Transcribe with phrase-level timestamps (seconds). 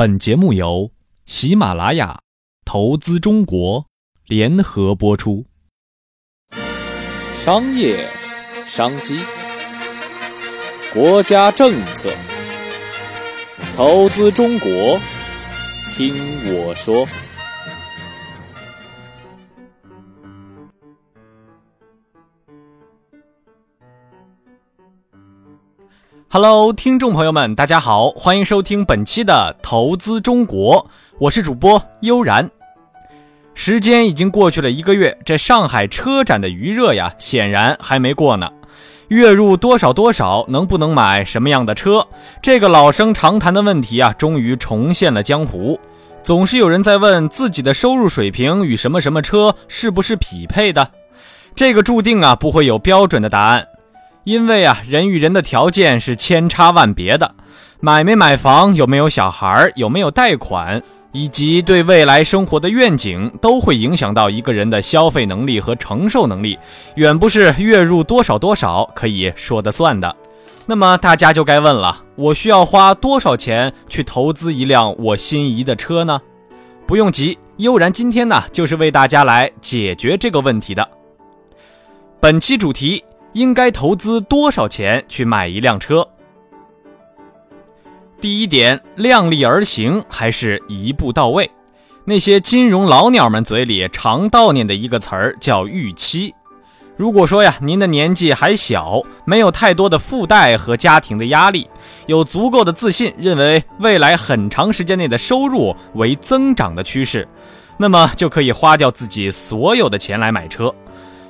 [0.00, 0.92] 本节目由
[1.26, 2.20] 喜马拉雅
[2.64, 3.84] 投资中国
[4.28, 5.44] 联合播出。
[7.30, 8.08] 商业
[8.64, 9.18] 商机，
[10.90, 12.10] 国家政策，
[13.76, 14.98] 投资中国，
[15.90, 16.14] 听
[16.54, 17.06] 我说。
[26.32, 30.86] Hello，听众朋友们，大家好，欢迎收听本期的投资中国，
[31.18, 32.48] 我是主播悠然。
[33.52, 38.48] 时间已经过去了一个月，这上海车展的余热呀，显然还没过呢。
[39.08, 42.06] 月入多少多少，能不能买什么样的车？
[42.40, 45.80] 这个老生常谈的问题啊，终于重现了江湖。
[46.22, 50.92] 总是有人在问自己的收入水平与什么什么车是不是匹配的？
[51.56, 53.66] 这个注定啊，不会有标准的答案。
[54.30, 57.34] 因为啊，人与人的条件是千差万别的，
[57.80, 60.80] 买没买房，有没有小孩，有没有贷款，
[61.10, 66.56] 以及对未来生活的愿景，都会影响到一个人的消费能力和承受能力，
[66.94, 70.14] 远不是月入多少多少可以说得算的。
[70.66, 76.20] 那么大家就该问了，我需要花多少钱去投资一辆我心仪的车呢？
[76.86, 80.88] 不用急，悠然今天呢，就是为大家来解决这个问题的。
[82.20, 83.02] 本期主题。
[83.32, 86.06] 应该投资多少钱去买一辆车？
[88.20, 91.50] 第一点，量力而行还是一步到位？
[92.04, 96.34] 那些金融老鸟们嘴里常悼念的一个词儿叫预期。
[96.96, 101.70] 如果说呀，您的年纪还小，没有太多的负债和家庭的压力，
[102.06, 107.26] 有足够的自信，认为未来很长时间内的收入为增长的趋势，
[107.78, 110.74] 那么就可以花掉自己所有的钱来买车。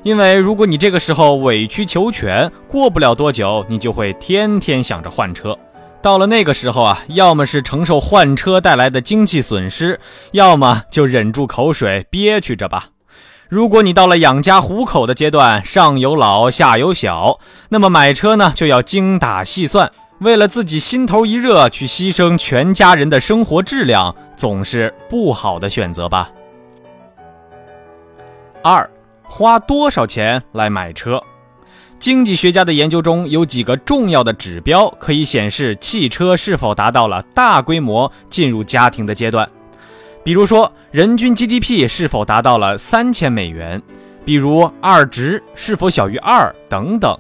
[0.03, 5.57] 因为如果你这个时候委曲求全，过不了多久，你就会天天想着换车。
[6.01, 10.01] 到了那个时候啊，要么是承受换车带来的经济损失，
[10.33, 12.87] 要么就忍住口水憋屈着吧。
[13.51, 17.39] 如果你到了养家糊口的阶段，上有老下有小，
[17.69, 26.31] 那么买车呢就要精打细算，为了自己心头一热去牺牲全家人的生活质量，总是不好的选择吧。
[28.63, 28.89] 二。
[29.33, 31.23] 花多少钱来买车？
[32.01, 39.49] 经济学家的研究中有几个重要的指标可以显示汽车是否达到了大规模进入家庭的阶段。
[40.25, 43.81] 比如说，人均 GDP 是否达到了三千美元？
[44.25, 47.17] 比如二值是否小于二等等。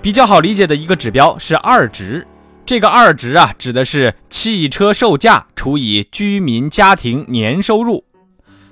[0.00, 2.26] 比较好理解的一个指标是二值，
[2.64, 8.04] 这个二值啊，指的是汽车售价除以居民家庭年收入。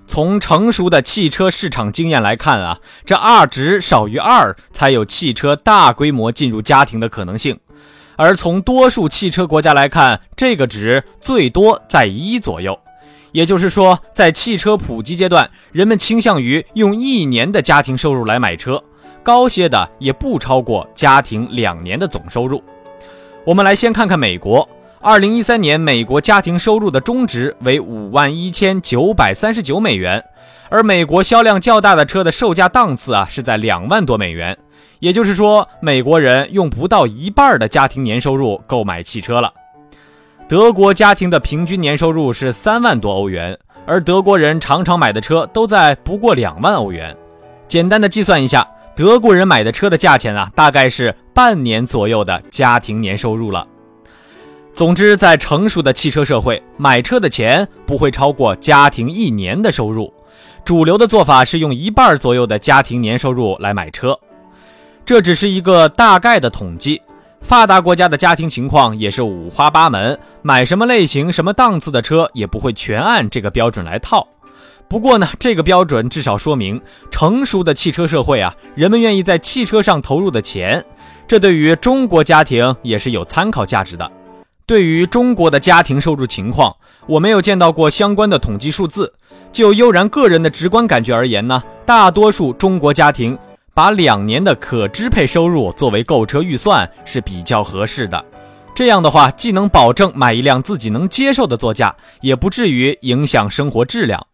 [0.08, 7.60] 从成熟的汽车市场经验来看啊，这 R 值少于二才有汽车大规模进入家庭的可能性。
[8.16, 12.80] 而从多数汽车国家来看，这个值最多在一左右。
[13.30, 18.82] 也就是说，在汽车普及阶段，人们倾向于用一年的家庭收入来买车，
[19.22, 22.64] 高些的也不超过家庭两年的总收入。
[23.44, 24.68] 我们来先看看美国。
[25.00, 30.24] 二零一三年，美国家庭收入的中值为五万一千九百三十九美元，
[30.70, 34.58] 而美国销量较大的车的售价档次啊是在两万多美元。
[34.98, 39.52] 也就是说，美国人用不到一半的家庭年收入购买汽车了。
[40.48, 43.56] 德国家庭的平均年收入是三万多欧元，
[43.86, 47.16] 而德国人常常买的车都在不过两万欧元。
[47.68, 48.66] 简单的计算一下，
[48.96, 53.64] 德国人买的车的价钱啊，大概是半年左右的家庭年收入了。
[54.78, 60.14] 总之，在成熟的汽车社会，买车的钱不会超过家庭一年的收入。
[60.64, 64.16] 主流的做法是用一半左右的家庭年收入来买车，
[65.04, 67.02] 这只是一个大概的统计。
[67.40, 74.28] 发达国家的家庭情况也是五花八门，买什么类型、什么档次的车也不会全按这个标准来套。
[74.88, 80.84] 不过呢，这个标准至少说明，成熟的汽车社会啊，人们愿意在汽车上投入的钱，
[81.26, 84.08] 这对于中国家庭也是有参考价值的。
[84.68, 89.14] 对于中国的家庭收入情况，我没有见到过相关的统计数字。
[89.50, 93.38] 就悠然个人的直观感觉而言呢，大多数中国家庭
[93.72, 98.22] 把两年的可支配收入作为购车预算是比较合适的。
[98.74, 104.26] 这样的话，既能保证买一辆自己能接受的座驾，也不至于影响生活质量。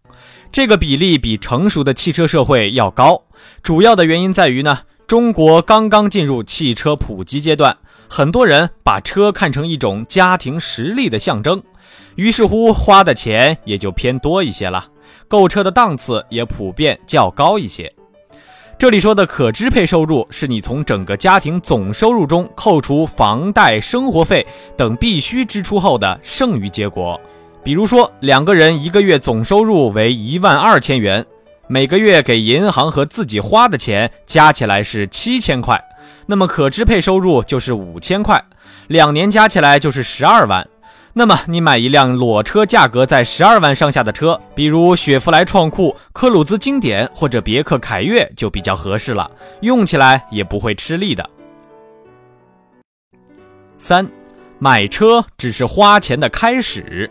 [0.51, 3.23] 这个比例比成熟的汽车社会要高。
[3.63, 4.81] 主要的原因在于呢。
[5.07, 7.77] 中国刚刚进入汽车普及阶段，
[8.09, 11.63] 很多人把车看成一种家庭实力的象征，
[12.17, 14.87] 于是乎花的钱也就偏多一些了，
[15.29, 17.93] 购车的档次也普遍较高一些。
[18.79, 24.45] 这里说的可支配收入，是你从整个家庭总收入中扣除房贷、生活费
[24.77, 27.21] 等必须支出后的剩余结果。
[27.63, 31.25] 比如说，两个人一个月总收入为一万二千元，
[31.67, 35.83] 每个月给银行和自己花的钱加起来是七千块，
[36.27, 38.45] 那么可支配收入就是五千块，
[38.89, 40.69] 两年加起来就是十二万。
[41.17, 49.31] 那么你买一辆裸车，价格在十二万上下的车，比如雪佛兰创酷、科鲁兹经典或者别克凯越就比较合适了，
[49.61, 51.31] 用起来也不会吃力的。
[53.79, 54.11] 三，
[54.59, 57.09] 买车只是花钱的开始，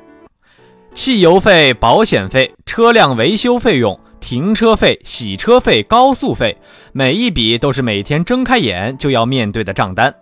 [0.94, 6.56] 汽油费、保险费、车辆维修费用、停车费、洗车费、高速费，
[6.94, 10.14] 每一笔都是每天睁开眼就要面对的账单。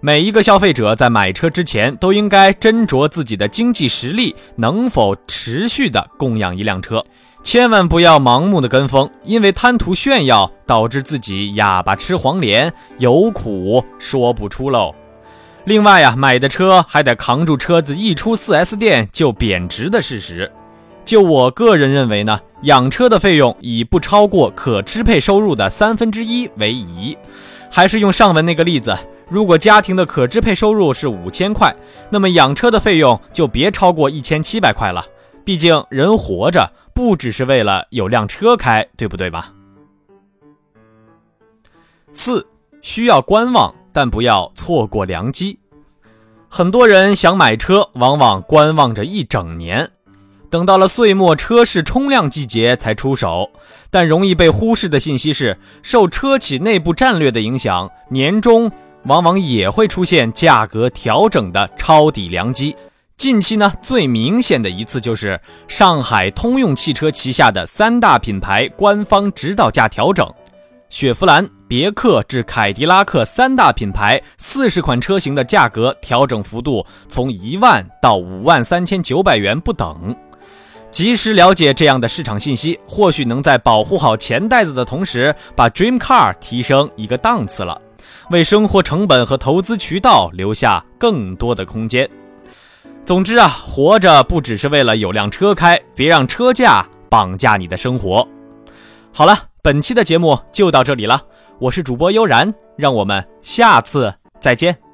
[0.00, 7.04] 每一个消费者在买车之前都应该斟酌自己的经济实力能否持续的供养一辆车，
[7.42, 14.94] 千万不要盲目的跟风，因为贪图炫耀导致自己哑巴吃黄连，有苦说不出喽。
[15.66, 20.50] 另外呀，买的车还得扛住车子一出 4S 店就贬值的事实。
[21.04, 27.18] 就我个人认为呢，养车的费用以不超过可支配收入的三分之一为宜。
[27.68, 28.96] 还是用上文那个例子。
[29.28, 31.74] 如果家庭的可支配收入是五千块，
[32.10, 35.04] 那么养车的费用就别超过一千七百块了。
[35.44, 39.52] 毕竟人活着不只是为了有辆车开，对不对吧？
[42.12, 42.46] 四
[42.82, 45.58] 需要观望，但不要错过良机。
[46.50, 49.88] 很多人想买车，往往观望着一整年，
[50.50, 53.50] 等到了岁末车市冲量季节才出手。
[53.90, 58.70] 但容易被忽视的信息是，受车企内部战略的影响，年终。
[59.04, 62.76] 往往也会出现价格调整的抄底良机。
[63.16, 70.28] 近期呢，最明显的一次就是上海通用汽车旗下的三大品牌官方指导价调整，
[70.88, 80.14] 雪佛兰、别克至凯迪拉克三大品牌四十款车型的价格调整幅度从一万到五万三千九百元不等。
[80.90, 87.78] 及时了解这样的市场信息，或许能在保护好钱袋子的同时，把 Dream Car 提升一个档次了。
[88.30, 92.08] 为生活成本和投资渠道留下更多的空间。
[93.04, 98.26] 总之啊，活着不只是为了有辆车开，别让车价绑架你的生活。
[99.12, 101.20] 好了，本期的节目就到这里了，
[101.58, 104.85] 我是主播悠然，让我们下次再见。